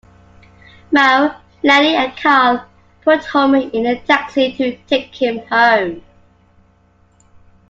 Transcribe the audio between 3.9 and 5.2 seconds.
taxi to take